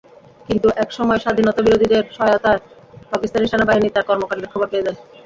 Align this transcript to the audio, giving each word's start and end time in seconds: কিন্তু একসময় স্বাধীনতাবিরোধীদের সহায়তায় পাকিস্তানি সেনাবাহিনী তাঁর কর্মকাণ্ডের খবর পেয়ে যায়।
কিন্তু 0.49 0.67
একসময় 0.83 1.19
স্বাধীনতাবিরোধীদের 1.19 2.03
সহায়তায় 2.11 2.61
পাকিস্তানি 3.11 3.45
সেনাবাহিনী 3.47 3.87
তাঁর 3.91 4.07
কর্মকাণ্ডের 4.09 4.51
খবর 4.53 4.67
পেয়ে 4.71 4.85
যায়। 4.87 4.97